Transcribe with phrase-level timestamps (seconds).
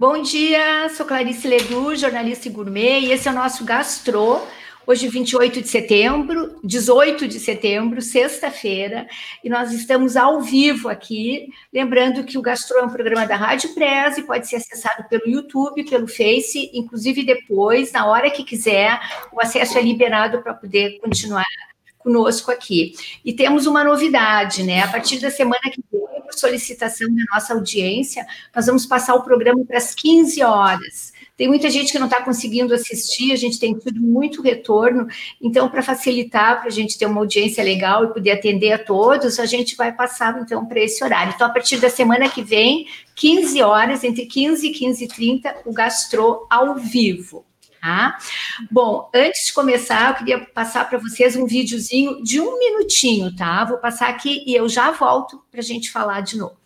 [0.00, 4.40] Bom dia, sou Clarice Ledu, jornalista e gourmet, e esse é o nosso Gastro.
[4.86, 9.06] Hoje, 28 de setembro, 18 de setembro, sexta-feira,
[9.44, 11.50] e nós estamos ao vivo aqui.
[11.70, 15.28] Lembrando que o Gastro é um programa da Rádio Press e pode ser acessado pelo
[15.28, 18.98] YouTube, pelo Face, inclusive depois, na hora que quiser,
[19.30, 21.44] o acesso é liberado para poder continuar
[22.02, 22.92] conosco aqui.
[23.24, 24.82] E temos uma novidade, né?
[24.82, 29.22] A partir da semana que vem, por solicitação da nossa audiência, nós vamos passar o
[29.22, 31.12] programa para as 15 horas.
[31.36, 35.06] Tem muita gente que não está conseguindo assistir, a gente tem tido muito retorno,
[35.40, 39.40] então, para facilitar, para a gente ter uma audiência legal e poder atender a todos,
[39.40, 41.32] a gente vai passar, então, para esse horário.
[41.34, 45.56] Então, a partir da semana que vem, 15 horas, entre 15 e 15 e 30,
[45.64, 47.49] o Gastro ao vivo.
[47.80, 48.18] Tá?
[48.70, 53.64] Bom, antes de começar, eu queria passar para vocês um videozinho de um minutinho, tá?
[53.64, 56.60] Vou passar aqui e eu já volto para a gente falar de novo.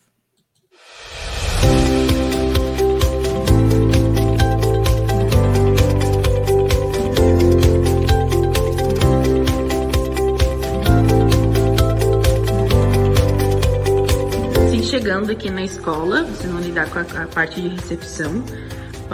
[14.95, 18.45] chegando aqui na escola, você não lidar com a, a parte de recepção,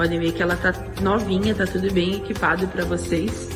[0.01, 3.51] Podem ver que ela tá novinha, tá tudo bem equipado para vocês.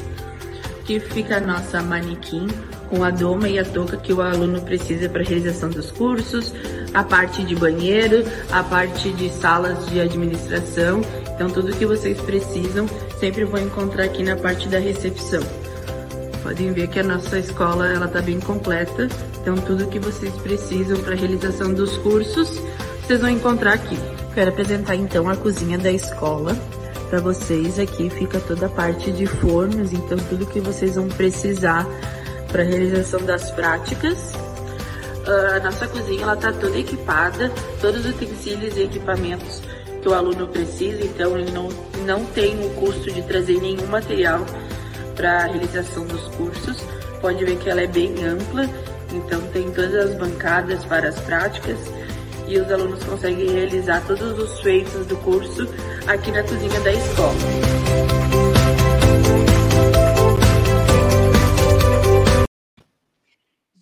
[0.78, 2.48] Aqui fica a nossa manequim
[2.91, 6.53] com a doma e a touca que o aluno precisa para realização dos cursos,
[6.92, 11.01] a parte de banheiro, a parte de salas de administração.
[11.34, 12.86] Então tudo que vocês precisam
[13.19, 15.41] sempre vão encontrar aqui na parte da recepção.
[16.42, 19.08] Podem ver que a nossa escola ela tá bem completa,
[19.41, 22.61] então tudo que vocês precisam para realização dos cursos,
[23.03, 23.97] vocês vão encontrar aqui.
[24.34, 26.56] Quero apresentar então a cozinha da escola
[27.08, 27.78] para vocês.
[27.78, 31.86] Aqui fica toda a parte de fornos, então tudo que vocês vão precisar
[32.50, 34.34] para a realização das práticas.
[35.24, 39.62] Uh, a nossa cozinha ela está toda equipada, todos os utensílios e equipamentos
[40.02, 41.68] que o aluno precisa, então ele não,
[42.05, 44.44] não tem o custo de trazer nenhum material
[45.14, 46.77] para a realização dos cursos.
[47.20, 48.68] Pode ver que ela é bem ampla,
[49.12, 51.78] então tem todas as bancadas para as práticas
[52.46, 55.62] e os alunos conseguem realizar todos os feitos do curso
[56.06, 57.34] aqui na cozinha da escola.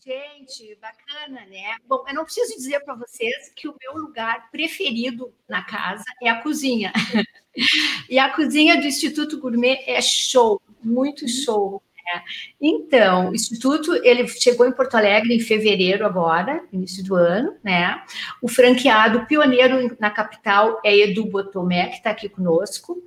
[0.04, 1.76] Gente, bacana, né?
[1.86, 6.28] Bom, eu não preciso dizer para vocês que o meu lugar preferido na casa é
[6.28, 6.92] a cozinha.
[8.10, 11.82] e a cozinha do Instituto Gourmet é show, muito show.
[12.08, 12.20] É.
[12.60, 18.02] Então, o Instituto, ele chegou em Porto Alegre em fevereiro agora, início do ano, né?
[18.40, 23.00] O franqueado pioneiro na capital é Edu Botomé, que está aqui conosco,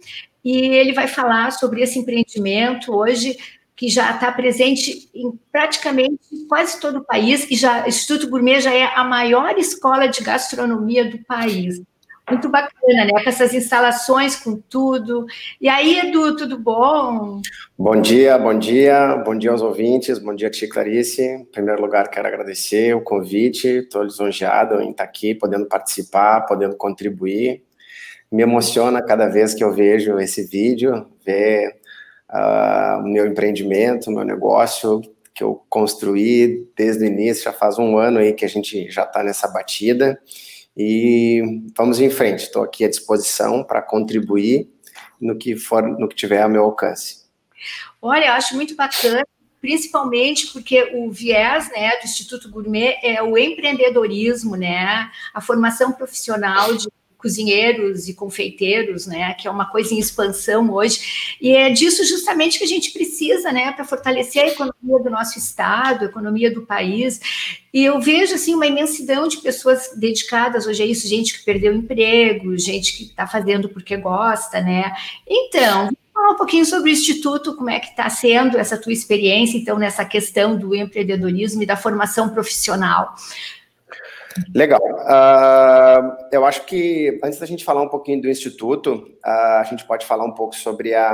[0.43, 3.37] e ele vai falar sobre esse empreendimento hoje,
[3.75, 8.61] que já está presente em praticamente quase todo o país, e já, o Instituto Gourmet
[8.61, 11.81] já é a maior escola de gastronomia do país.
[12.29, 13.11] Muito bacana, né?
[13.23, 15.27] Com essas instalações, com tudo.
[15.61, 17.39] E aí, Edu, tudo bom?
[17.77, 21.21] Bom dia, bom dia, bom dia aos ouvintes, bom dia, Tia Clarice.
[21.21, 26.75] Em primeiro lugar, quero agradecer o convite, estou lisonjeado em estar aqui, podendo participar, podendo
[26.75, 27.63] contribuir.
[28.31, 31.75] Me emociona cada vez que eu vejo esse vídeo, ver
[32.31, 34.99] uh, o meu empreendimento, o meu negócio
[35.31, 39.03] que eu construí desde o início, já faz um ano aí que a gente já
[39.03, 40.19] está nessa batida.
[40.77, 41.41] E
[41.75, 42.43] vamos em frente.
[42.43, 44.69] Estou aqui à disposição para contribuir
[45.19, 47.25] no que for, no que tiver ao meu alcance.
[48.01, 49.25] Olha, eu acho muito bacana,
[49.61, 56.75] principalmente porque o viés, né, do Instituto Gourmet é o empreendedorismo, né, a formação profissional
[56.75, 56.87] de
[57.25, 62.59] cozinheiros e confeiteiros, né, que é uma coisa em expansão hoje, e é disso justamente
[62.59, 66.61] que a gente precisa, né, para fortalecer a economia do nosso estado, a economia do
[66.61, 67.19] país.
[67.73, 71.73] E eu vejo assim uma imensidão de pessoas dedicadas hoje a isso, gente que perdeu
[71.73, 74.93] emprego, gente que está fazendo porque gosta, né?
[75.27, 79.57] Então, falar um pouquinho sobre o Instituto, como é que está sendo essa tua experiência,
[79.57, 83.15] então, nessa questão do empreendedorismo e da formação profissional.
[84.53, 84.81] Legal.
[84.81, 89.85] Uh, eu acho que antes da gente falar um pouquinho do Instituto, uh, a gente
[89.85, 91.07] pode falar um pouco sobre a,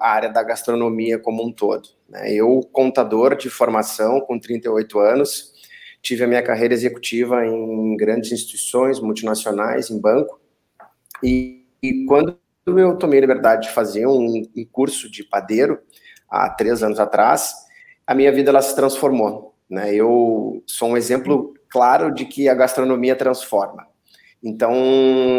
[0.00, 1.88] a área da gastronomia como um todo.
[2.08, 2.32] Né?
[2.32, 5.52] Eu, contador de formação, com 38 anos,
[6.02, 10.40] tive a minha carreira executiva em grandes instituições multinacionais, em banco,
[11.22, 12.36] e, e quando
[12.66, 15.78] eu tomei a liberdade de fazer um, um curso de padeiro,
[16.28, 17.54] há três anos atrás,
[18.04, 19.54] a minha vida ela se transformou.
[19.70, 19.94] Né?
[19.94, 23.86] Eu sou um exemplo claro de que a gastronomia transforma.
[24.42, 24.72] Então,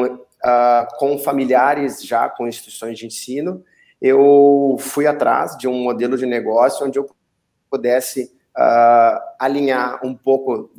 [0.06, 3.64] uh, com familiares já com instituições de ensino,
[4.00, 7.10] eu fui atrás de um modelo de negócio onde eu
[7.72, 10.70] pudesse uh, alinhar um pouco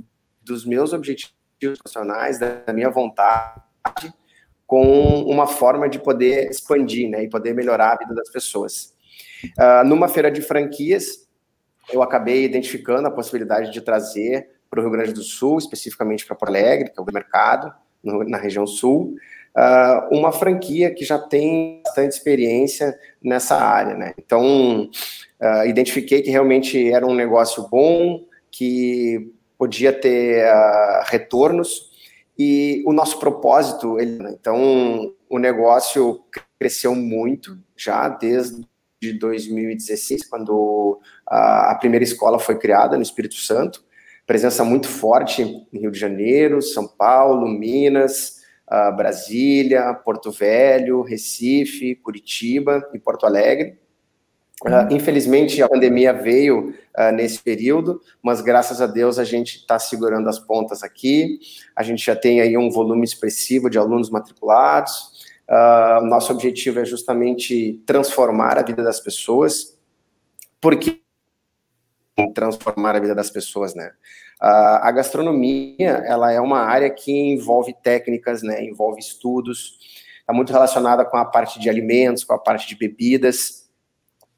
[0.44, 4.14] dos meus objetivos profissionais, da minha vontade,
[4.64, 8.94] com uma forma de poder expandir, né, e poder melhorar a vida das pessoas.
[9.58, 11.28] Uh, numa feira de franquias,
[11.92, 16.36] eu acabei identificando a possibilidade de trazer para o Rio Grande do Sul, especificamente para
[16.36, 17.72] Porto Alegre, que é o mercado,
[18.02, 19.14] no, na região sul,
[19.56, 23.94] uh, uma franquia que já tem bastante experiência nessa área.
[23.94, 24.14] Né?
[24.18, 24.88] Então,
[25.40, 31.88] uh, identifiquei que realmente era um negócio bom, que podia ter uh, retornos,
[32.38, 34.36] e o nosso propósito, ele, né?
[34.38, 36.22] então, o negócio
[36.58, 38.64] cresceu muito já desde
[39.00, 43.84] de 2016, quando a, a primeira escola foi criada no Espírito Santo,
[44.28, 45.42] presença muito forte
[45.72, 53.24] em Rio de Janeiro, São Paulo, Minas, uh, Brasília, Porto Velho, Recife, Curitiba e Porto
[53.24, 53.78] Alegre.
[54.62, 59.78] Uh, infelizmente, a pandemia veio uh, nesse período, mas graças a Deus a gente está
[59.78, 61.38] segurando as pontas aqui.
[61.74, 65.26] A gente já tem aí um volume expressivo de alunos matriculados.
[65.48, 69.78] Uh, nosso objetivo é justamente transformar a vida das pessoas,
[70.60, 71.00] porque
[72.34, 73.90] transformar a vida das pessoas, né?
[74.42, 78.62] Uh, a gastronomia, ela é uma área que envolve técnicas, né?
[78.64, 79.78] Envolve estudos,
[80.20, 83.68] está muito relacionada com a parte de alimentos, com a parte de bebidas.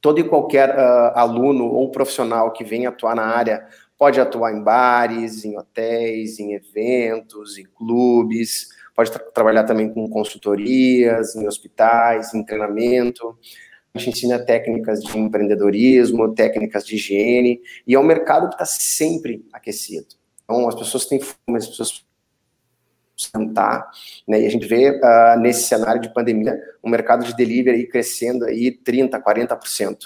[0.01, 3.67] Todo e qualquer uh, aluno ou profissional que venha atuar na área
[3.99, 10.09] pode atuar em bares, em hotéis, em eventos, em clubes, pode tra trabalhar também com
[10.09, 13.39] consultorias, em hospitais, em treinamento.
[13.95, 19.45] Gente ensina técnicas de empreendedorismo, técnicas de higiene, e é um mercado que está sempre
[19.53, 20.07] aquecido.
[20.45, 22.05] Então, as pessoas têm fome, as pessoas
[23.17, 23.91] sentar,
[24.27, 28.47] né, e a gente vê uh, nesse cenário de pandemia um mercado de delivery crescendo
[28.47, 29.97] aí 30%, 40%.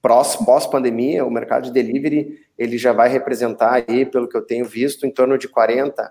[0.00, 5.06] Pós-pandemia, o mercado de delivery ele já vai representar aí, pelo que eu tenho visto,
[5.06, 6.10] em torno de 40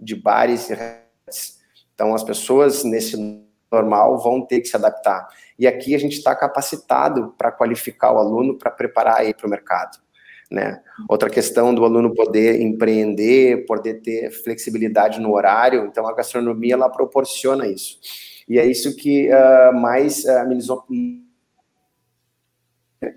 [0.00, 1.58] de bares e restaurantes.
[1.94, 3.16] Então, as pessoas nesse
[3.70, 5.28] normal vão ter que se adaptar.
[5.58, 9.50] E aqui a gente está capacitado para qualificar o aluno, para preparar aí para o
[9.50, 9.98] mercado.
[10.50, 10.80] Né?
[11.08, 16.88] Outra questão do aluno poder empreender, poder ter flexibilidade no horário, então a gastronomia ela
[16.88, 17.98] proporciona isso.
[18.48, 20.86] E é isso que uh, mais uh, amenizou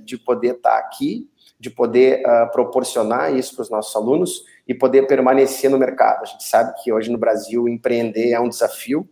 [0.03, 4.73] de poder estar tá aqui, de poder uh, proporcionar isso para os nossos alunos e
[4.73, 6.23] poder permanecer no mercado.
[6.23, 9.07] A gente sabe que hoje no Brasil empreender é um desafio.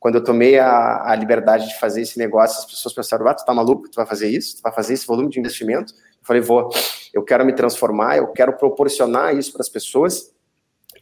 [0.00, 3.44] Quando eu tomei a, a liberdade de fazer esse negócio, as pessoas pensaram: ah, tu
[3.44, 3.88] tá maluco?
[3.88, 4.56] Tu vai fazer isso?
[4.56, 5.92] Tu vai fazer esse volume de investimento?
[5.92, 6.70] Eu falei: vou.
[7.12, 10.32] Eu quero me transformar, eu quero proporcionar isso para as pessoas.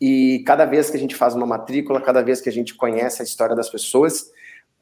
[0.00, 3.22] E cada vez que a gente faz uma matrícula, cada vez que a gente conhece
[3.22, 4.22] a história das pessoas,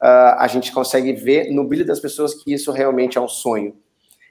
[0.01, 3.75] uh, a gente consegue ver no brilho das pessoas que isso realmente é um sonho.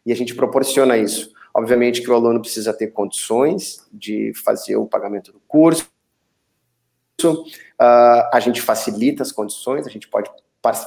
[0.04, 1.32] E a gente proporciona isso.
[1.54, 5.88] Obviamente que o aluno precisa ter condições de fazer o pagamento do curso.
[7.32, 10.30] Uh, a gente facilita as condições, a gente pode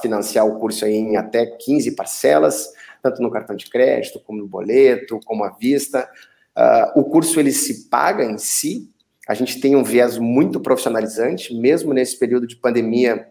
[0.02, 5.20] financiar o curso em até 15 parcelas, tanto no cartão de crédito, como no boleto,
[5.24, 6.08] como à vista.
[6.56, 8.90] Uh, o curso ele se paga em si,
[9.28, 13.28] a gente tem um viés muito profissionalizante, mesmo nesse período de pandemia,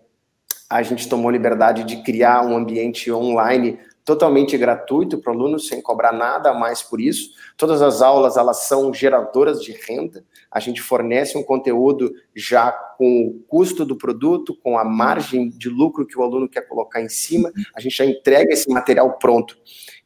[0.69, 5.81] a gente tomou liberdade de criar um ambiente online totalmente gratuito para o aluno, sem
[5.81, 7.31] cobrar nada a mais por isso.
[7.57, 10.23] Todas as aulas, elas são geradoras de renda.
[10.49, 15.67] A gente fornece um conteúdo já com o custo do produto, com a margem de
[15.67, 17.51] lucro que o aluno quer colocar em cima.
[17.75, 19.57] A gente já entrega esse material pronto.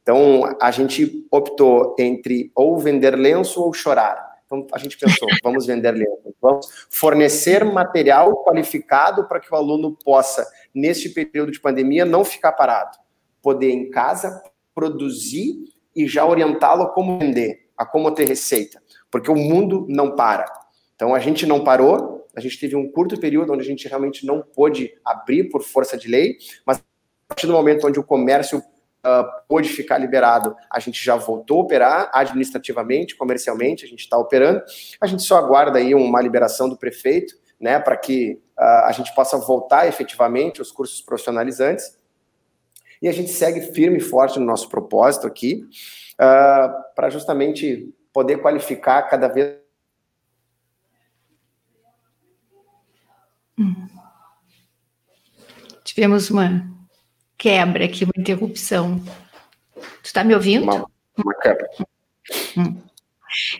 [0.01, 4.31] Então, a gente optou entre ou vender lenço ou chorar.
[4.47, 9.95] Então, a gente pensou, vamos vender lenço, vamos fornecer material qualificado para que o aluno
[10.03, 10.43] possa,
[10.73, 12.97] neste período de pandemia, não ficar parado
[13.41, 14.41] poder em casa
[14.73, 15.55] produzir
[15.95, 20.45] e já orientá-lo a como vender, a como ter receita, porque o mundo não para.
[20.95, 24.25] Então a gente não parou, a gente teve um curto período onde a gente realmente
[24.25, 26.81] não pôde abrir por força de lei, mas a
[27.27, 31.63] partir do momento onde o comércio uh, pôde ficar liberado, a gente já voltou a
[31.63, 34.61] operar administrativamente, comercialmente, a gente está operando.
[34.99, 39.13] A gente só aguarda aí uma liberação do prefeito, né, para que uh, a gente
[39.13, 42.00] possa voltar efetivamente os cursos profissionalizantes
[43.01, 45.65] e a gente segue firme e forte no nosso propósito aqui,
[46.19, 49.57] uh, ah, para justamente poder qualificar cada vez.
[53.57, 53.87] Hum.
[55.83, 56.69] Tivemos uma
[57.37, 59.03] quebra aqui, uma interrupção.
[59.73, 60.63] Tu está me ouvindo?
[60.63, 60.85] Uma,
[61.17, 61.67] uma quebra.
[62.55, 62.81] Hum.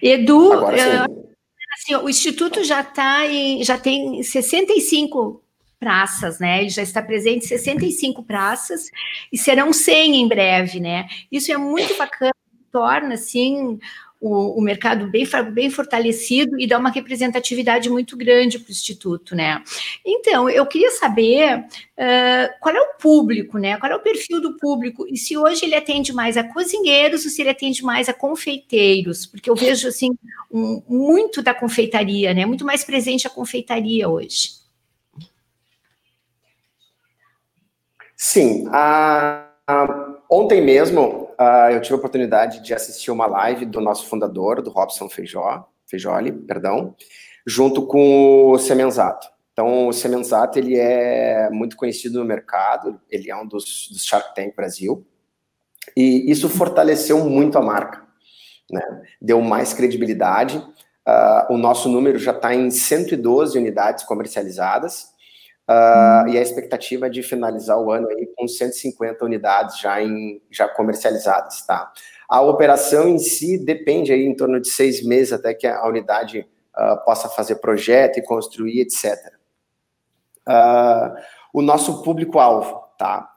[0.01, 5.43] Edu, uh, assim, o Instituto já tá em, já tem 65
[5.81, 6.61] praças, né?
[6.61, 8.91] Ele já está presente em 65 praças
[9.33, 11.07] e serão 100 em breve, né?
[11.31, 12.35] Isso é muito bacana,
[12.71, 13.79] torna assim
[14.21, 19.35] o, o mercado bem, bem fortalecido e dá uma representatividade muito grande para o Instituto,
[19.35, 19.63] né?
[20.05, 23.77] Então, eu queria saber uh, qual é o público, né?
[23.77, 27.31] Qual é o perfil do público e se hoje ele atende mais a cozinheiros ou
[27.31, 30.11] se ele atende mais a confeiteiros, porque eu vejo, assim,
[30.51, 32.45] um, muito da confeitaria, né?
[32.45, 34.60] Muito mais presente a confeitaria hoje.
[38.23, 43.81] Sim, a, a, ontem mesmo a, eu tive a oportunidade de assistir uma live do
[43.81, 46.95] nosso fundador, do Robson Feijó, Feijoli, perdão,
[47.47, 49.27] junto com o Semenzato.
[49.51, 54.35] Então, o Semenzato, ele é muito conhecido no mercado, ele é um dos, dos Shark
[54.35, 55.03] Tank Brasil,
[55.97, 58.05] e isso fortaleceu muito a marca,
[58.69, 59.01] né?
[59.19, 65.10] deu mais credibilidade, uh, o nosso número já está em 112 unidades comercializadas,
[65.71, 70.41] Uh, e a expectativa é de finalizar o ano aí com 150 unidades já, em,
[70.51, 71.89] já comercializadas, tá?
[72.27, 76.45] A operação em si depende aí em torno de seis meses até que a unidade
[76.75, 79.15] uh, possa fazer projeto e construir, etc.
[80.45, 81.15] Uh, ah,
[81.53, 83.29] o nosso público-alvo, tá?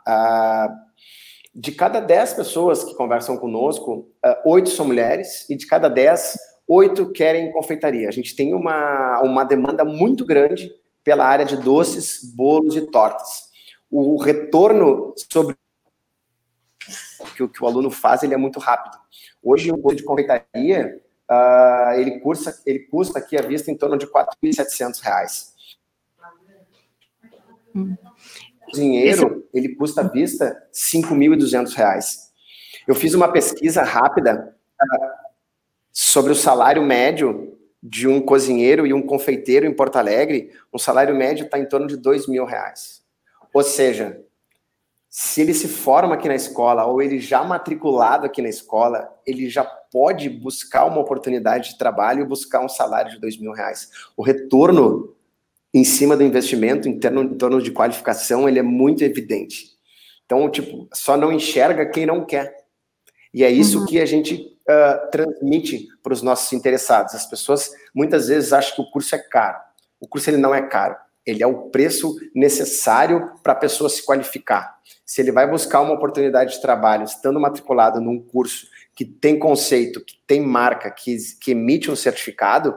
[1.55, 4.09] de cada 10 pessoas que conversam conosco,
[4.45, 6.37] oito são mulheres e de cada 10,
[6.67, 8.09] oito querem confeitaria.
[8.09, 10.73] A gente tem uma, uma demanda muito grande
[11.05, 13.51] pela área de doces, bolos e tortas.
[13.91, 15.55] O retorno sobre
[17.21, 18.99] o que, o que o aluno faz ele é muito rápido.
[19.43, 23.99] Hoje, o curso de confeitaria, uh, ele, cursa, ele custa aqui à vista em torno
[23.99, 25.53] de R$ 4.700.
[27.75, 27.97] Hum.
[28.63, 32.25] O cozinheiro, ele custa à vista R$ 5.200.
[32.89, 35.09] Eu fiz uma pesquisa rápida uh,
[35.93, 37.54] sobre o salário médio
[37.87, 41.87] de um cozinheiro e um confeiteiro em Porto Alegre, um salário médio está em torno
[41.87, 43.03] de dois mil reais.
[43.53, 44.25] Ou seja,
[45.11, 49.51] se ele se forma aqui na escola ou ele já matriculado aqui na escola, ele
[49.51, 53.91] já pode buscar uma oportunidade de trabalho e buscar um salário de dois mil reais.
[54.17, 55.15] O retorno
[55.75, 59.73] em cima do investimento, em, termo, em torno de qualificação, ele é muito evidente.
[60.25, 62.65] Então, tipo, só não enxerga quem não quer.
[63.33, 63.87] E é isso uhum.
[63.87, 67.15] que a gente uh, transmite para os nossos interessados.
[67.15, 69.59] As pessoas muitas vezes acham que o curso é caro.
[70.01, 70.97] O curso ele não é caro.
[71.25, 74.79] Ele é o preço necessário para a pessoa se qualificar.
[75.07, 80.05] Se ele vai buscar uma oportunidade de trabalho estando matriculado num curso que tem conceito,
[80.05, 82.77] que tem marca, que, que emite um certificado,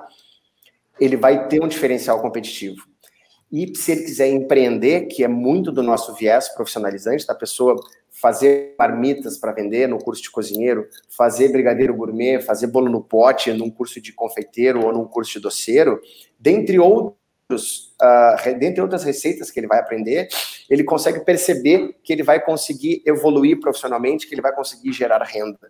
[1.00, 2.86] ele vai ter um diferencial competitivo.
[3.52, 7.76] E se ele quiser empreender, que é muito do nosso viés profissionalizante, da pessoa
[8.22, 13.54] fazer marmitas para vender no curso de cozinheiro, fazer brigadeiro gourmet, fazer bolo no pote
[13.54, 16.02] num curso de confeiteiro ou num curso de doceiro,
[16.40, 20.28] dentre outros, uh, dentre outras receitas que ele vai aprender,
[20.70, 25.70] ele consegue perceber que ele vai conseguir evoluir profissionalmente, que ele vai conseguir gerar renda.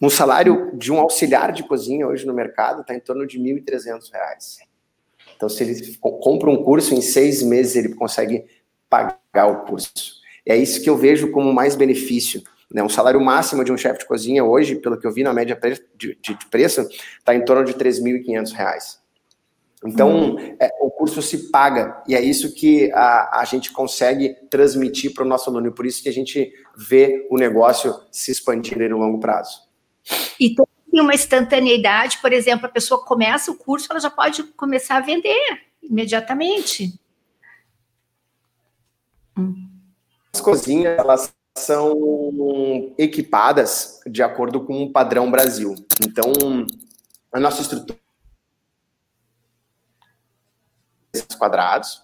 [0.00, 3.60] Um salário de um auxiliar de cozinha hoje no mercado está em torno de R$
[3.60, 4.58] 1.300.
[5.36, 8.46] Então, se ele compra um curso, em seis meses ele consegue
[8.88, 10.25] pagar o curso.
[10.46, 12.42] É isso que eu vejo como mais benefício.
[12.72, 12.82] Né?
[12.82, 15.58] Um salário máximo de um chefe de cozinha hoje, pelo que eu vi na média
[15.96, 16.82] de, de, preço,
[17.18, 18.98] está em torno de R$ 3.500.
[19.84, 20.56] Então, hum.
[20.58, 25.24] é, o curso se paga, e é isso que a, a gente consegue transmitir para
[25.24, 28.98] o nosso aluno, e por isso que a gente vê o negócio se expandir no
[28.98, 29.66] longo prazo.
[30.40, 34.96] E tem uma instantaneidade, por exemplo, a pessoa começa o curso, ela já pode começar
[34.96, 35.38] a vender
[35.82, 36.98] imediatamente.
[39.36, 39.75] Hum.
[40.36, 45.74] As cozinhas, elas são equipadas de acordo com o padrão Brasil.
[46.06, 46.30] Então,
[47.32, 47.98] a nossa estrutura
[51.38, 52.02] quadrados.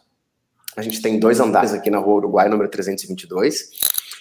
[0.74, 3.68] A gente tem dois andares aqui na Rua Uruguai, número 322.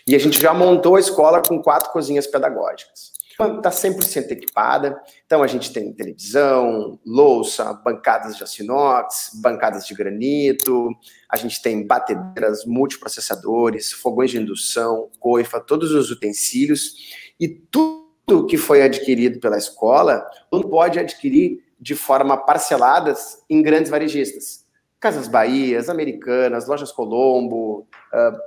[0.05, 3.10] E a gente já montou a escola com quatro cozinhas pedagógicas
[3.43, 5.01] está 100% equipada.
[5.25, 10.89] Então, a gente tem televisão, louça, bancadas de açinox, bancadas de granito,
[11.29, 16.93] a gente tem batedeiras, multiprocessadores, fogões de indução, coifa, todos os utensílios
[17.39, 23.13] e tudo que foi adquirido pela escola, não pode adquirir de forma parcelada
[23.49, 24.65] em grandes varejistas.
[24.99, 28.37] Casas Bahias, Americanas, Lojas Colombo, uh,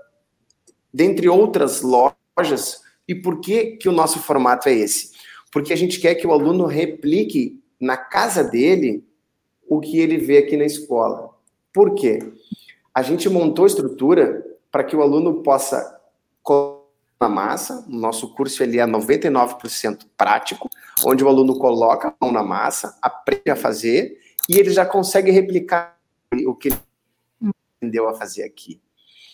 [0.93, 5.13] dentre outras lojas e por que, que o nosso formato é esse?
[5.53, 9.05] Porque a gente quer que o aluno replique na casa dele
[9.69, 11.31] o que ele vê aqui na escola.
[11.73, 12.19] Por quê?
[12.95, 15.93] A gente montou a estrutura para que o aluno possa
[17.21, 20.69] na massa, o nosso curso ele é 99% prático,
[21.07, 24.19] onde o aluno coloca a mão na massa, aprende a fazer
[24.49, 25.99] e ele já consegue replicar
[26.47, 26.77] o que ele
[27.81, 28.81] aprendeu a fazer aqui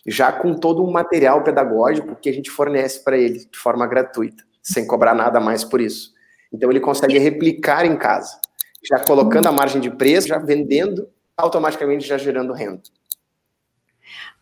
[0.07, 4.45] já com todo um material pedagógico que a gente fornece para ele de forma gratuita,
[4.62, 6.12] sem cobrar nada mais por isso.
[6.52, 8.40] Então ele consegue replicar em casa,
[8.83, 12.83] já colocando a margem de preço, já vendendo, automaticamente já gerando renda.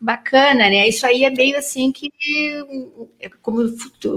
[0.01, 0.87] Bacana, né?
[0.87, 2.09] Isso aí é meio assim que,
[3.41, 3.69] como,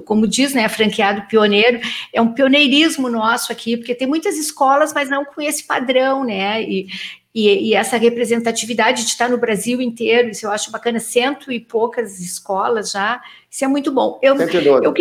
[0.05, 1.81] como diz, né, franqueado pioneiro,
[2.13, 6.63] é um pioneirismo nosso aqui, porque tem muitas escolas, mas não com esse padrão, né?
[6.63, 6.87] E,
[7.35, 11.59] e, e, essa representatividade de estar no Brasil inteiro, isso eu acho bacana, cento e
[11.59, 14.19] poucas escolas já, isso é muito bom.
[14.23, 14.95] Eu, eu,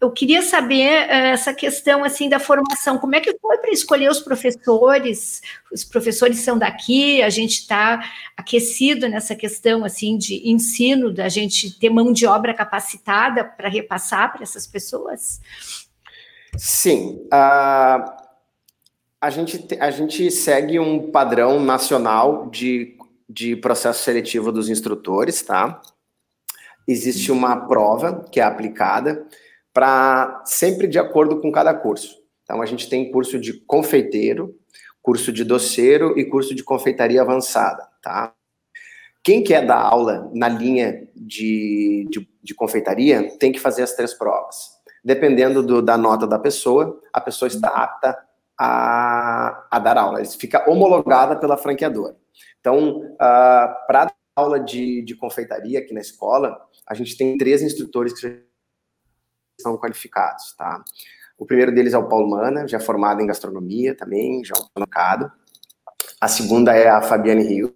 [0.00, 4.10] eu queria saber uh, essa questão assim da formação, como é que foi para escolher
[4.10, 5.40] os professores?
[5.72, 8.00] Os professores são daqui, a gente está
[8.36, 14.32] aquecido nessa questão assim de ensino, da gente ter mão de obra capacitada para repassar
[14.32, 15.40] para essas pessoas?
[16.56, 17.20] Sim.
[17.26, 18.27] Uh
[19.20, 22.96] a gente, a gente segue um padrão nacional de,
[23.28, 25.80] de processo seletivo dos instrutores, tá?
[26.86, 29.26] Existe uma prova que é aplicada
[29.72, 32.16] para sempre de acordo com cada curso.
[32.44, 34.56] Então, a gente tem curso de confeiteiro,
[35.02, 38.32] curso de doceiro e curso de confeitaria avançada, tá?
[39.22, 44.14] Quem quer dar aula na linha de, de, de confeitaria tem que fazer as três
[44.14, 44.78] provas.
[45.04, 48.16] Dependendo do, da nota da pessoa, a pessoa está apta
[48.58, 50.20] a, a dar aula.
[50.20, 52.16] Ele fica homologada pela franqueadora.
[52.60, 57.62] Então, uh, para dar aula de, de confeitaria aqui na escola, a gente tem três
[57.62, 58.44] instrutores que
[59.60, 60.82] são qualificados, tá?
[61.36, 65.30] O primeiro deles é o Paulo Mana, já formado em gastronomia também, já colocado.
[66.20, 67.72] A segunda é a Fabiane Rios,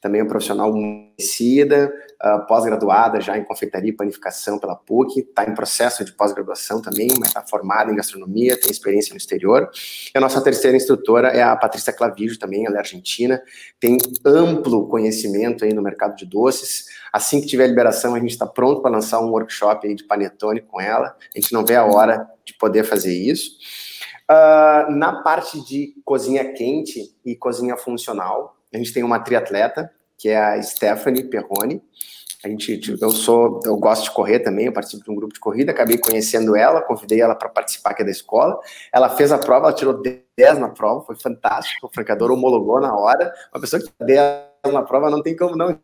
[0.00, 5.54] também um profissional conhecida, uh, pós-graduada já em confeitaria e panificação pela PUC, está em
[5.54, 9.68] processo de pós-graduação também, mas está formada em gastronomia, tem experiência no exterior.
[10.14, 13.42] E a nossa terceira instrutora é a Patrícia Clavijo, também, ela é argentina,
[13.80, 16.86] tem amplo conhecimento aí no mercado de doces.
[17.12, 20.60] Assim que tiver liberação, a gente está pronto para lançar um workshop aí de panetone
[20.60, 21.16] com ela.
[21.34, 23.50] A gente não vê a hora de poder fazer isso.
[24.30, 30.30] Uh, na parte de cozinha quente e cozinha funcional, a gente tem uma triatleta, que
[30.30, 31.82] é a Stephanie Perrone.
[32.42, 35.40] A gente, eu sou, eu gosto de correr também, eu participo de um grupo de
[35.40, 38.58] corrida, acabei conhecendo ela, convidei ela para participar aqui da escola.
[38.92, 42.94] Ela fez a prova, ela tirou 10 na prova, foi fantástico, o franqueador homologou na
[42.94, 43.32] hora.
[43.52, 45.78] Uma pessoa que 10 na prova não tem como não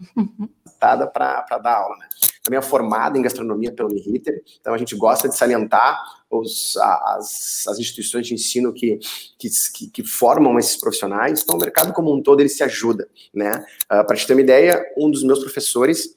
[0.80, 2.08] para dar aula, né?
[2.46, 7.64] Também é formada em gastronomia pelo Uniriter, então a gente gosta de salientar os, as,
[7.66, 9.00] as instituições de ensino que,
[9.36, 9.48] que,
[9.92, 13.50] que, formam esses profissionais, então o mercado como um todo ele se ajuda, né?
[13.90, 16.16] Uh, ah, para te ter uma ideia, um dos meus professores,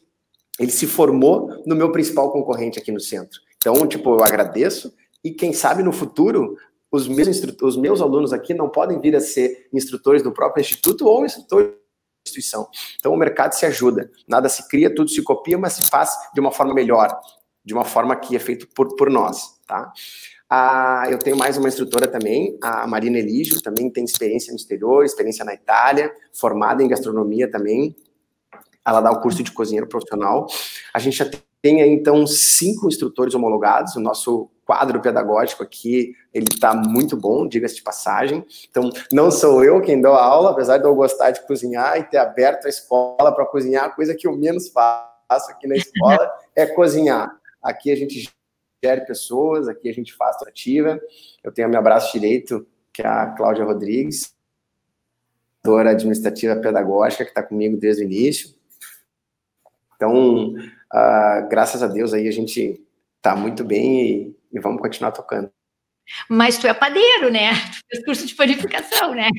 [0.59, 3.39] ele se formou no meu principal concorrente aqui no centro.
[3.57, 6.55] Então, tipo, eu agradeço e quem sabe no futuro
[6.91, 7.27] os meus,
[7.61, 11.78] os meus alunos aqui não podem vir a ser instrutores do próprio instituto ou instrutores
[12.29, 12.67] instituição.
[12.97, 16.39] Então o mercado se ajuda, nada se cria, tudo se copia, mas se faz de
[16.39, 17.19] uma forma melhor,
[17.63, 19.91] de uma forma que é feito por, por nós, tá?
[20.51, 25.05] Ah, eu tenho mais uma instrutora também, a Marina Eligio, também tem experiência no exterior,
[25.05, 27.95] experiência na Itália, formada em gastronomia também.
[28.83, 30.47] Ela dá o curso de cozinheiro profissional.
[30.91, 33.95] A gente já tem aí, então, cinco instrutores homologados.
[33.95, 38.45] O nosso quadro pedagógico aqui, ele está muito bom, diga-se de passagem.
[38.69, 42.03] Então, não sou eu quem dou a aula, apesar de eu gostar de cozinhar e
[42.03, 46.31] ter aberto a escola para cozinhar, a coisa que eu menos faço aqui na escola
[46.55, 47.35] é cozinhar.
[47.61, 48.31] Aqui a gente
[48.83, 50.99] gere pessoas, aqui a gente faz ativa.
[51.43, 54.33] Eu tenho a meu braço direito, que é a Cláudia Rodrigues,
[55.63, 58.55] doutora administrativa pedagógica, que está comigo desde o início.
[59.95, 60.53] Então,
[60.93, 62.81] uh, graças a Deus aí a gente
[63.17, 65.51] está muito bem e, e vamos continuar tocando.
[66.29, 67.51] Mas tu é padeiro, né?
[67.53, 69.29] Tu fez curso de panificação, né?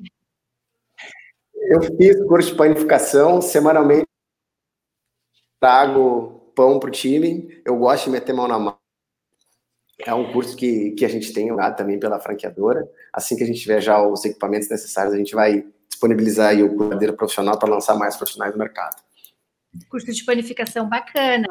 [1.55, 4.07] Eu fiz curso de panificação, semanalmente
[5.61, 8.79] trago pão para o time, eu gosto de meter mão na mão.
[9.99, 12.89] É um curso que, que a gente tem lá também pela franqueadora.
[13.13, 16.89] Assim que a gente tiver já os equipamentos necessários, a gente vai disponibilizar aí o
[16.89, 18.97] padeiro profissional para lançar mais profissionais no mercado
[19.89, 21.49] curso de panificação bacana.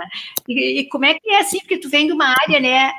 [0.48, 1.60] E, e, como é que é assim?
[1.60, 2.92] Porque tu vem de uma área, né,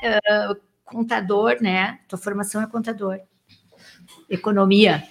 [0.51, 1.99] uh, contador, né?
[2.09, 3.21] Tua formação é contador,
[4.29, 5.03] economia,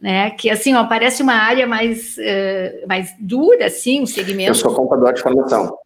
[0.00, 0.30] né?
[0.30, 4.50] Que assim, ó, parece uma área mais, uh, mais dura, assim, um segmento.
[4.50, 5.78] Eu sou contador de formação.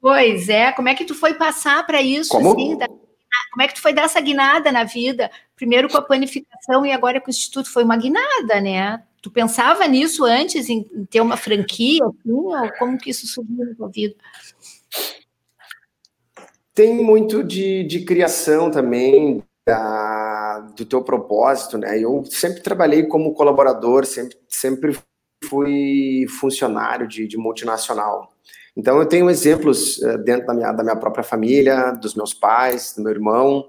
[0.00, 0.72] Pois é.
[0.72, 2.30] Como é que tu foi passar para isso?
[2.30, 2.52] Como?
[2.52, 5.30] Assim, da, como é que tu foi dar essa guinada na vida?
[5.56, 7.70] Primeiro com a panificação e agora com o instituto.
[7.70, 9.02] Foi uma guinada, né?
[9.22, 13.74] Tu pensava nisso antes, em, ter uma franquia, assim, ou como que isso subiu na
[13.74, 14.14] tua vida?
[16.74, 21.98] Tem muito de, de criação também, da, do teu propósito, né?
[21.98, 24.98] Eu sempre trabalhei como colaborador, sempre, sempre
[25.44, 28.32] fui funcionário de, de multinacional.
[28.76, 32.94] Então, eu tenho exemplos uh, dentro da minha, da minha própria família, dos meus pais,
[32.96, 33.68] do meu irmão,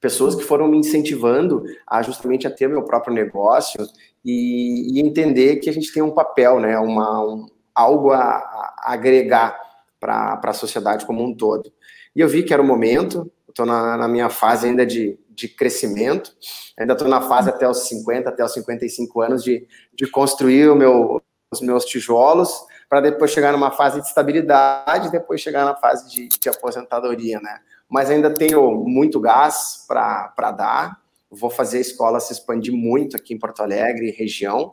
[0.00, 3.86] pessoas que foram me incentivando a justamente a ter meu próprio negócio
[4.24, 8.92] e, e entender que a gente tem um papel, né, uma, um, algo a, a
[8.92, 9.58] agregar
[9.98, 11.70] para a sociedade como um todo.
[12.16, 15.48] E eu vi que era o momento, estou na, na, minha fase ainda de, de
[15.48, 16.34] crescimento,
[16.78, 21.22] ainda estou na fase até os 50, até os 55 anos de, de construir meu,
[21.52, 22.50] os meus tijolos,
[22.88, 27.60] para depois chegar numa fase de estabilidade depois chegar na fase de, de aposentadoria, né?
[27.90, 31.00] Mas ainda tenho muito gás para dar,
[31.30, 34.70] vou fazer a escola se expandir muito aqui em Porto Alegre, região,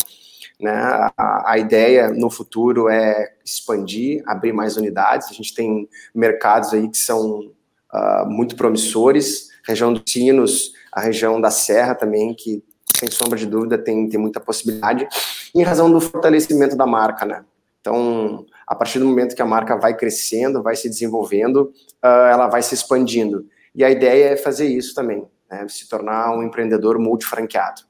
[0.59, 0.71] né?
[1.17, 5.29] A, a, ideia no futuro é expandir, abrir mais unidades.
[5.29, 7.51] A gente tem mercados aí que são
[7.93, 9.49] uh, muito promissores.
[9.67, 12.63] Região dos Sinos, a região da Serra também, que
[12.97, 15.07] sem sombra de dúvida tem, tem muita possibilidade,
[15.53, 17.43] em razão do fortalecimento da marca, né?
[17.87, 21.73] Então, a partir do momento que a marca vai crescendo, vai se desenvolvendo,
[22.03, 23.47] uh, ela vai se expandindo.
[23.73, 25.65] E a ideia é fazer isso também, né?
[25.69, 27.87] se tornar um empreendedor multifranqueado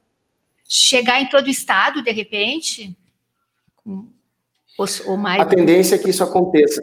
[0.68, 2.98] chegar em todo o estado, de repente?
[3.86, 5.42] Ou, mais...
[5.42, 6.82] A tendência é que isso aconteça.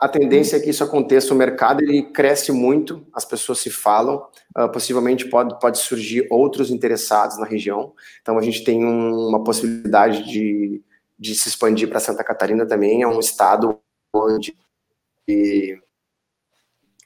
[0.00, 1.32] A tendência é que isso aconteça.
[1.32, 4.26] O mercado ele cresce muito, as pessoas se falam.
[4.56, 7.92] Uh, possivelmente pode, pode surgir outros interessados na região.
[8.22, 10.82] Então a gente tem um, uma possibilidade de,
[11.18, 13.02] de se expandir para Santa Catarina também.
[13.02, 13.80] É um estado
[14.14, 14.56] onde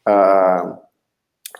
[0.08, 0.78] uh,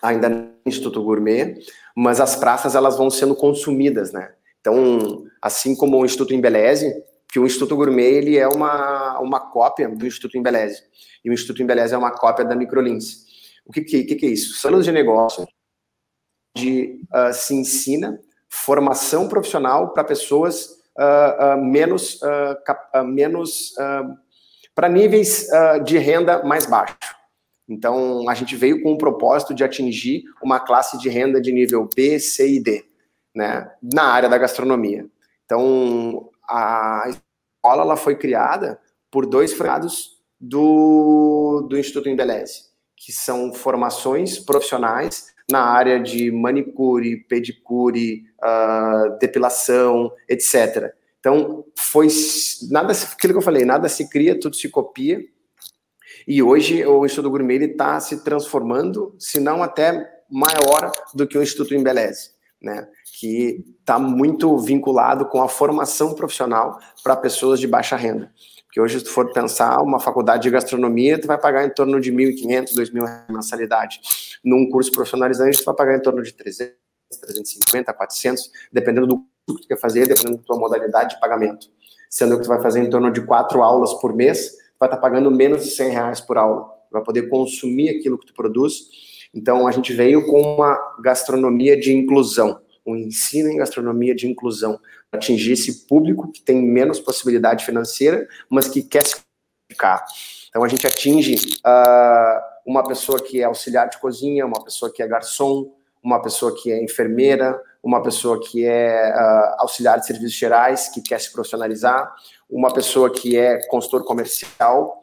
[0.03, 1.59] ainda não tem Instituto Gourmet,
[1.97, 4.35] mas as praças elas vão sendo consumidas, né?
[4.61, 6.95] Então, assim como o Instituto Embeleze,
[7.29, 10.83] que o Instituto Gourmet ele é uma, uma cópia do Instituto Embeleze,
[11.25, 13.25] e o Instituto Embeleze é uma cópia da Microlins.
[13.65, 14.61] O que, que, que é isso?
[14.61, 15.47] Salas de negócio
[16.57, 22.21] de uh, se ensina formação profissional para pessoas uh, uh, menos,
[23.07, 23.75] menos
[24.75, 25.49] para níveis
[25.85, 26.97] de renda mais baixo.
[27.69, 31.89] Então, a gente veio com o propósito de atingir uma classe de renda de nível
[31.95, 32.85] B, C e D
[33.35, 35.07] né, na área da gastronomia.
[35.45, 42.65] Então, a escola ela foi criada por dois freados do, do Instituto Embeleze,
[42.97, 50.93] que são formações profissionais na área de manicure, pedicure, uh, depilação, etc.
[51.21, 52.09] Então, foi
[52.71, 55.21] nada, aquilo que eu falei, nada se cria, tudo se copia.
[56.27, 61.43] E hoje o Instituto Gourmet está se transformando, se não até maior do que o
[61.43, 62.87] Instituto Embeleze né,
[63.19, 68.33] que está muito vinculado com a formação profissional para pessoas de baixa renda.
[68.73, 72.01] Porque hoje, se tu for pensar, uma faculdade de gastronomia, tu vai pagar em torno
[72.01, 74.01] de 1.500, 2.000 mensalidade.
[74.43, 76.73] Num curso profissionalizante, tu vai pagar em torno de 300,
[77.21, 79.19] 350, 400, dependendo do
[79.57, 81.67] que tu quer fazer, dependendo da tua modalidade de pagamento.
[82.09, 84.97] Sendo que tu vai fazer em torno de quatro aulas por mês, tu vai estar
[84.97, 86.65] tá pagando menos de 100 reais por aula.
[86.89, 88.89] Tu vai poder consumir aquilo que tu produz
[89.35, 94.79] então, a gente veio com uma gastronomia de inclusão, um ensino em gastronomia de inclusão,
[95.11, 99.17] atingir esse público que tem menos possibilidade financeira, mas que quer se
[99.71, 100.05] ficar.
[100.49, 105.03] Então, a gente atinge uh, uma pessoa que é auxiliar de cozinha, uma pessoa que
[105.03, 110.37] é garçom, uma pessoa que é enfermeira, uma pessoa que é uh, auxiliar de serviços
[110.37, 112.13] gerais, que quer se profissionalizar,
[112.51, 115.01] uma pessoa que é consultor comercial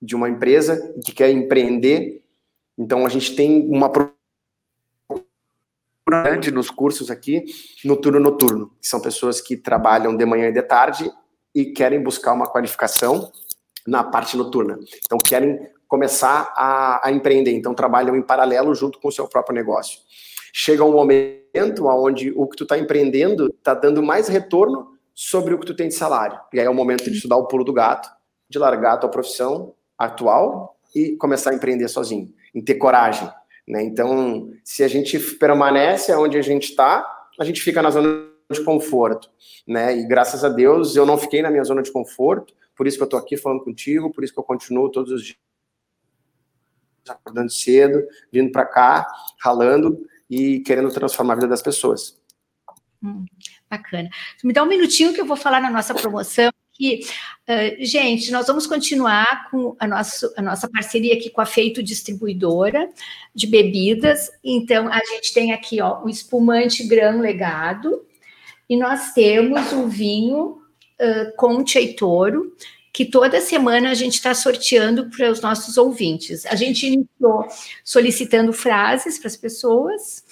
[0.00, 2.22] de uma empresa, que quer empreender
[2.78, 3.90] então a gente tem uma
[6.12, 7.44] grande nos cursos aqui,
[7.82, 11.10] no turno noturno, são pessoas que trabalham de manhã e de tarde
[11.54, 13.32] e querem buscar uma qualificação
[13.86, 14.78] na parte noturna.
[15.04, 19.54] Então querem começar a, a empreender, então trabalham em paralelo junto com o seu próprio
[19.54, 20.00] negócio.
[20.52, 25.58] Chega um momento onde o que tu está empreendendo está dando mais retorno sobre o
[25.58, 26.38] que tu tem de salário.
[26.52, 28.10] E aí é o momento de estudar o pulo do gato,
[28.48, 33.30] de largar a tua profissão atual e começar a empreender sozinho em ter coragem.
[33.66, 33.82] Né?
[33.82, 38.64] Então, se a gente permanece onde a gente está, a gente fica na zona de
[38.64, 39.30] conforto.
[39.66, 39.98] Né?
[39.98, 43.02] E graças a Deus eu não fiquei na minha zona de conforto, por isso que
[43.02, 45.38] eu estou aqui falando contigo, por isso que eu continuo todos os dias
[47.08, 49.06] acordando cedo, vindo para cá,
[49.40, 52.20] ralando e querendo transformar a vida das pessoas.
[53.02, 53.24] Hum,
[53.68, 54.08] bacana.
[54.44, 57.00] Me dá um minutinho que eu vou falar na nossa promoção que,
[57.48, 61.82] uh, gente, nós vamos continuar com a nossa, a nossa parceria aqui com a Feito
[61.82, 62.88] Distribuidora
[63.34, 64.30] de Bebidas.
[64.42, 68.04] Então, a gente tem aqui ó, um espumante Gran Legado
[68.68, 70.62] e nós temos um vinho
[71.00, 72.56] uh, Conte e Toro,
[72.92, 76.44] que toda semana a gente está sorteando para os nossos ouvintes.
[76.46, 77.46] A gente iniciou
[77.82, 80.24] solicitando frases para as pessoas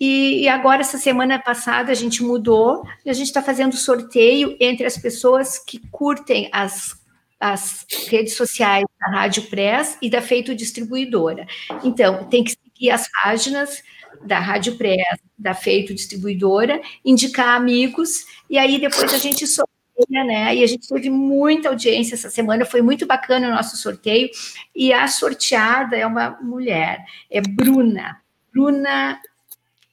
[0.00, 4.56] e, e, agora, essa semana passada, a gente mudou e a gente está fazendo sorteio
[4.58, 6.98] entre as pessoas que curtem as,
[7.38, 11.46] as redes sociais da Rádio Press e da Feito Distribuidora.
[11.84, 13.82] Então, tem que seguir as páginas
[14.24, 20.54] da Rádio Press, da Feito Distribuidora, indicar amigos, e aí depois a gente sorteia, né?
[20.54, 24.30] E a gente teve muita audiência essa semana, foi muito bacana o nosso sorteio,
[24.74, 28.20] e a sorteada é uma mulher, é Bruna,
[28.52, 29.20] Bruna,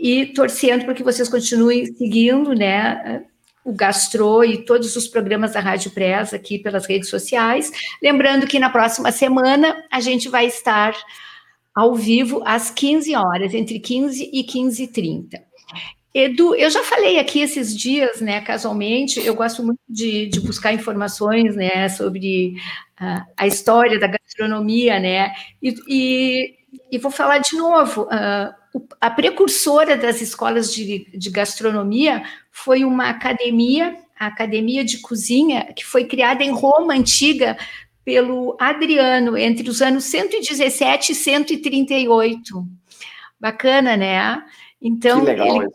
[0.00, 3.24] e torcendo para que vocês continuem seguindo, né,
[3.64, 7.70] o Gastro e todos os programas da Rádio Press aqui pelas redes sociais.
[8.02, 10.94] Lembrando que na próxima semana a gente vai estar
[11.74, 15.42] ao vivo às 15 horas, entre 15 e 15 e 30.
[16.14, 20.74] Edu, eu já falei aqui esses dias, né, casualmente, eu gosto muito de, de buscar
[20.74, 22.54] informações, né, sobre
[23.00, 26.54] uh, a história da gastronomia, né, e, e,
[26.90, 28.62] e vou falar de novo, uh,
[29.00, 35.84] a precursora das escolas de, de gastronomia foi uma academia, a Academia de Cozinha, que
[35.84, 37.56] foi criada em Roma antiga
[38.04, 42.66] pelo Adriano entre os anos 117 e 138.
[43.40, 44.42] Bacana, né?
[44.80, 45.68] Então, ele,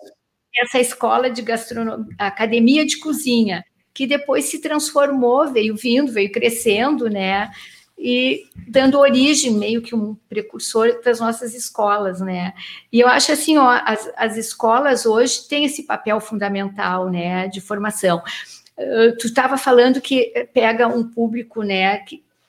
[0.62, 7.10] essa escola de gastronomia, Academia de Cozinha, que depois se transformou, veio vindo, veio crescendo,
[7.10, 7.52] né?
[7.98, 12.54] e dando origem, meio que um precursor das nossas escolas, né?
[12.92, 17.60] E eu acho assim, ó, as, as escolas hoje têm esse papel fundamental, né, de
[17.60, 18.22] formação.
[18.78, 22.04] Uh, tu estava falando que pega um público, né,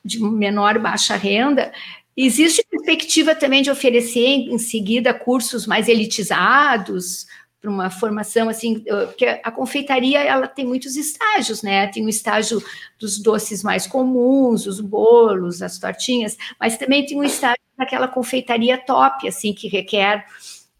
[0.04, 1.72] de menor baixa renda,
[2.14, 7.26] existe perspectiva também de oferecer em seguida cursos mais elitizados,
[7.60, 11.88] para uma formação assim, porque a confeitaria ela tem muitos estágios, né?
[11.88, 12.62] Tem o estágio
[12.98, 18.78] dos doces mais comuns, os bolos, as tortinhas, mas também tem um estágio daquela confeitaria
[18.78, 20.24] top, assim, que requer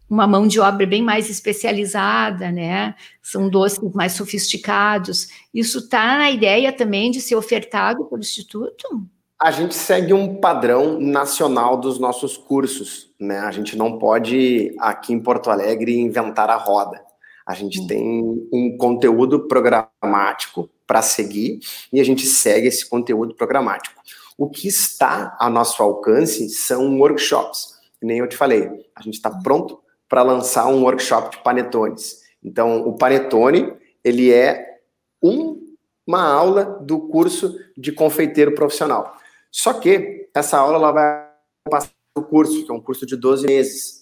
[0.09, 2.95] uma mão de obra bem mais especializada, né?
[3.21, 5.27] São doces mais sofisticados.
[5.53, 9.07] Isso está na ideia também de ser ofertado pelo Instituto?
[9.41, 13.39] A gente segue um padrão nacional dos nossos cursos, né?
[13.39, 17.01] A gente não pode, aqui em Porto Alegre, inventar a roda.
[17.45, 21.59] A gente tem um conteúdo programático para seguir
[21.91, 24.01] e a gente segue esse conteúdo programático.
[24.37, 27.79] O que está a nosso alcance são workshops.
[28.01, 32.23] Nem eu te falei, a gente está pronto para lançar um workshop de panetones.
[32.43, 33.73] Então, o panetone,
[34.03, 34.79] ele é
[35.23, 35.75] um,
[36.05, 39.17] uma aula do curso de confeiteiro profissional.
[39.51, 41.29] Só que essa aula ela vai
[41.69, 43.99] passar o curso, que é um curso de 12 meses.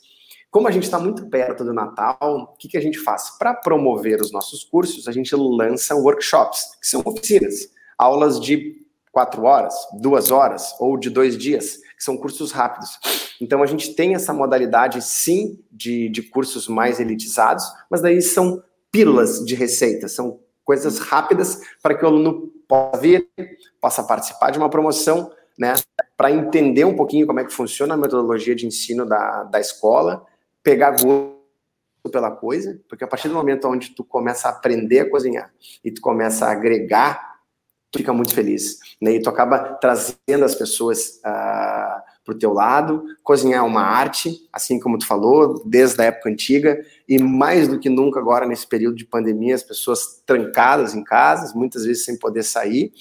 [0.49, 3.37] Como a gente está muito perto do Natal, o que, que a gente faz?
[3.37, 9.43] Para promover os nossos cursos, a gente lança workshops, que são oficinas, aulas de quatro
[9.43, 12.99] horas, duas horas ou de dois dias, que são cursos rápidos.
[13.41, 18.63] Então a gente tem essa modalidade, sim, de, de cursos mais elitizados, mas daí são
[18.91, 23.29] pílulas de receita, são coisas rápidas para que o aluno possa vir,
[23.81, 25.73] possa participar de uma promoção né,
[26.15, 30.25] para entender um pouquinho como é que funciona a metodologia de ensino da, da escola,
[30.61, 31.37] pegar gosto
[32.11, 35.51] pela coisa, porque a partir do momento onde tu começa a aprender a cozinhar
[35.83, 37.37] e tu começa a agregar,
[37.91, 42.51] tu fica muito feliz, né, e tu acaba trazendo as pessoas uh, para o teu
[42.51, 47.69] lado, cozinhar é uma arte, assim como tu falou, desde a época antiga, e mais
[47.69, 52.03] do que nunca agora nesse período de pandemia, as pessoas trancadas em casas, muitas vezes
[52.03, 52.91] sem poder sair,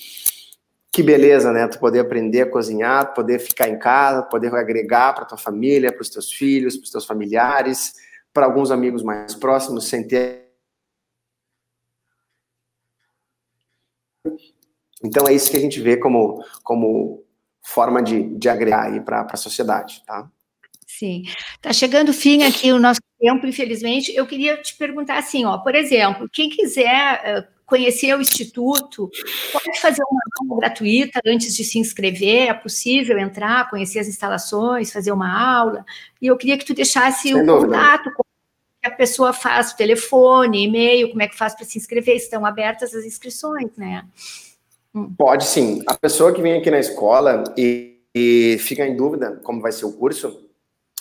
[0.97, 1.69] que beleza, né?
[1.69, 6.01] Tu poder aprender a cozinhar, poder ficar em casa, poder agregar para tua família, para
[6.01, 7.93] os teus filhos, para os teus familiares,
[8.33, 10.47] para alguns amigos mais próximos, sem ter.
[15.05, 17.23] Então é isso que a gente vê como, como
[17.63, 20.31] forma de, de agregar aí para a sociedade, tá?
[20.87, 21.25] Sim.
[21.57, 24.17] Está chegando fim aqui o nosso tempo, infelizmente.
[24.17, 29.11] Eu queria te perguntar assim, ó, por exemplo, quem quiser eh, conhecer o Instituto,
[29.53, 34.93] pode fazer uma aula gratuita antes de se inscrever, é possível entrar, conhecer as instalações,
[34.93, 35.85] fazer uma aula,
[36.23, 38.27] e eu queria que tu deixasse o contato, como
[38.85, 43.05] a pessoa faz, telefone, e-mail, como é que faz para se inscrever, estão abertas as
[43.05, 44.07] inscrições, né?
[44.95, 45.13] Hum.
[45.19, 45.83] Pode sim.
[45.89, 49.87] A pessoa que vem aqui na escola e, e fica em dúvida como vai ser
[49.87, 50.49] o curso,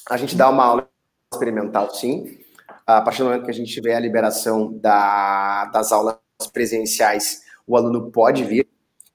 [0.09, 0.89] a gente dá uma aula
[1.31, 2.39] experimental, sim.
[2.87, 7.77] A partir do momento que a gente tiver a liberação da, das aulas presenciais, o
[7.77, 8.67] aluno pode vir,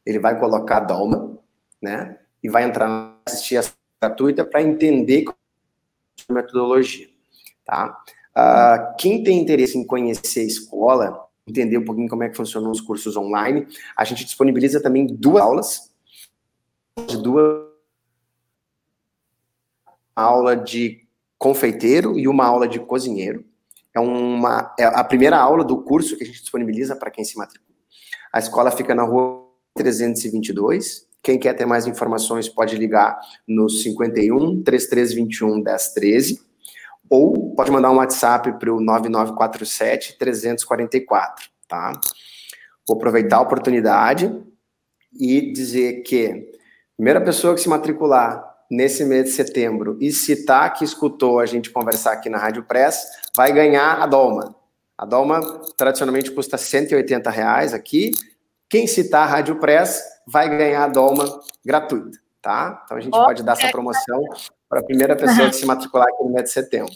[0.04, 1.38] ele vai colocar a Dalma,
[1.80, 2.18] né?
[2.42, 5.26] E vai entrar assistir as gratuita para entender
[6.28, 7.08] a metodologia,
[7.64, 8.02] tá?
[8.30, 12.70] Uh, quem tem interesse em conhecer a escola, entender um pouquinho como é que funcionam
[12.70, 15.92] os cursos online, a gente disponibiliza também duas aulas,
[17.22, 17.68] duas
[20.16, 21.06] aula de
[21.38, 23.44] confeiteiro e uma aula de cozinheiro.
[23.94, 27.36] É uma é a primeira aula do curso que a gente disponibiliza para quem se
[27.36, 27.76] matricula.
[28.32, 31.08] A escola fica na rua 322.
[31.22, 36.40] Quem quer ter mais informações pode ligar no 51 3321 1013
[37.10, 41.92] ou pode mandar um WhatsApp para o 9947 344, tá?
[42.86, 44.32] Vou aproveitar a oportunidade
[45.12, 50.72] e dizer que a primeira pessoa que se matricular nesse mês de setembro e citar
[50.74, 53.04] que escutou a gente conversar aqui na Rádio Press,
[53.36, 54.54] vai ganhar a Dolma.
[54.96, 55.40] A Dolma
[55.76, 58.10] tradicionalmente custa 180 reais aqui.
[58.68, 62.82] Quem citar a Rádio Press vai ganhar a Dolma gratuita, tá?
[62.84, 64.22] Então a gente oh, pode dar essa promoção
[64.68, 66.92] para a primeira pessoa que se matricular aqui no mês de setembro.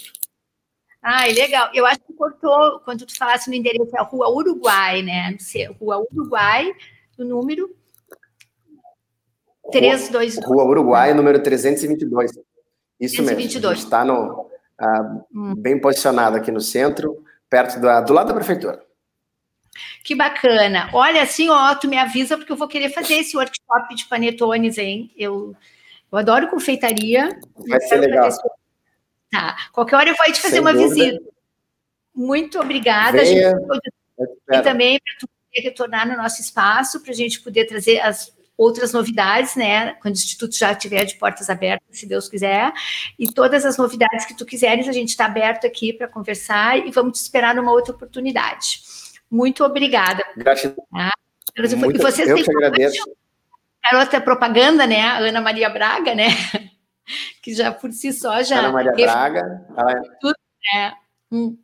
[1.02, 1.70] Ah, legal.
[1.74, 5.36] Eu acho que cortou, quando tu falasse no endereço, é a Rua Uruguai, né?
[5.78, 6.72] Rua Uruguai,
[7.18, 7.68] o número
[9.70, 10.38] 322.
[10.46, 12.30] Rua Uruguai, número 322.
[13.00, 13.62] Isso 322.
[13.62, 13.84] mesmo.
[13.84, 14.48] Está no,
[14.80, 15.54] uh, hum.
[15.56, 18.82] bem posicionado aqui no centro, perto da, do lado da prefeitura.
[20.04, 20.90] Que bacana.
[20.92, 24.78] Olha, assim, ó, tu me avisa, porque eu vou querer fazer esse workshop de panetones,
[24.78, 25.10] hein?
[25.16, 25.54] Eu,
[26.12, 27.28] eu adoro confeitaria.
[27.68, 28.28] Vai ser legal.
[29.30, 29.56] Tá.
[29.72, 30.94] Qualquer hora eu vou te fazer Sem uma dúvida.
[30.94, 31.24] visita.
[32.14, 33.18] Muito obrigada.
[33.18, 33.90] Venha, gente...
[34.52, 38.33] E também para tu poder retornar no nosso espaço, para a gente poder trazer as
[38.56, 39.94] outras novidades, né?
[39.94, 42.72] Quando o Instituto já estiver de portas abertas, se Deus quiser,
[43.18, 46.90] e todas as novidades que tu quiseres, a gente está aberto aqui para conversar e
[46.90, 48.80] vamos te esperar numa outra oportunidade.
[49.30, 50.22] Muito obrigada.
[50.36, 50.86] Gratidão.
[50.92, 51.10] Tá?
[51.76, 53.04] Muito, e vocês eu que agradeço.
[53.82, 55.02] Garota propaganda, né?
[55.02, 56.28] Ana Maria Braga, né?
[57.42, 58.60] Que já por si só já.
[58.60, 59.66] Ana Maria Braga.
[59.76, 60.36] É tudo,
[60.72, 60.94] né?
[61.30, 61.58] Hum.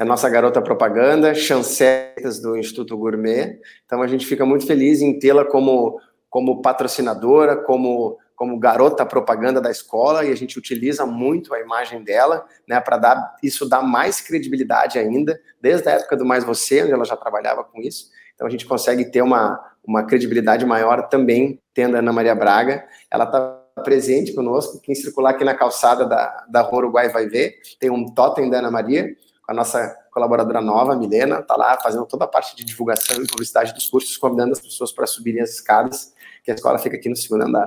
[0.00, 3.60] A nossa garota propaganda, chancelas do Instituto Gourmet.
[3.84, 9.60] Então a gente fica muito feliz em tê-la como, como patrocinadora, como, como garota propaganda
[9.60, 13.82] da escola, e a gente utiliza muito a imagem dela, né, para dar isso dá
[13.82, 18.06] mais credibilidade ainda, desde a época do Mais Você, onde ela já trabalhava com isso.
[18.34, 22.86] Então a gente consegue ter uma, uma credibilidade maior também tendo a Ana Maria Braga.
[23.10, 24.80] Ela está presente conosco.
[24.80, 27.56] Quem circular aqui na calçada da, da Rua Uruguai vai ver.
[27.78, 29.14] Tem um totem da Ana Maria
[29.50, 33.74] a nossa colaboradora nova, Milena, está lá fazendo toda a parte de divulgação e publicidade
[33.74, 37.16] dos cursos, convidando as pessoas para subirem as escadas, que a escola fica aqui no
[37.16, 37.66] segundo andar.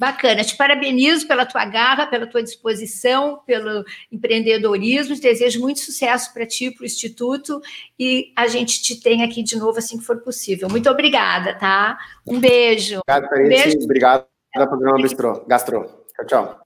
[0.00, 6.34] Bacana, te parabenizo pela tua garra, pela tua disposição, pelo empreendedorismo, te desejo muito sucesso
[6.34, 7.62] para ti, para o Instituto,
[7.96, 10.68] e a gente te tem aqui de novo assim que for possível.
[10.68, 11.96] Muito obrigada, tá?
[12.26, 12.98] Um beijo.
[13.08, 13.32] Obrigado.
[13.32, 13.78] Um beijo.
[13.84, 14.98] Obrigado pelo programa
[15.46, 16.04] Gastro.
[16.16, 16.65] Tchau, tchau.